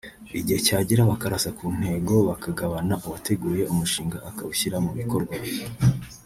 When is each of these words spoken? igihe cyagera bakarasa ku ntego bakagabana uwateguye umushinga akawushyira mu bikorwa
igihe 0.39 0.59
cyagera 0.67 1.09
bakarasa 1.11 1.49
ku 1.57 1.65
ntego 1.77 2.15
bakagabana 2.29 2.95
uwateguye 3.05 3.63
umushinga 3.73 4.17
akawushyira 4.29 4.77
mu 4.85 4.91
bikorwa 4.99 5.35